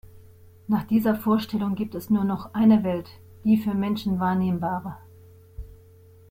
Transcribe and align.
Nach 0.67 0.83
dieser 0.85 1.13
Vorstellung 1.15 1.75
gibt 1.75 1.93
es 1.93 2.09
nur 2.09 2.23
noch 2.23 2.55
eine 2.55 2.83
Welt, 2.83 3.07
die 3.43 3.57
für 3.57 3.75
Menschen 3.75 4.19
wahrnehmbare. 4.19 4.97